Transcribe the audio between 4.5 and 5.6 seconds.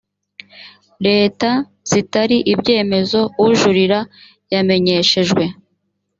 yamenyeshejwe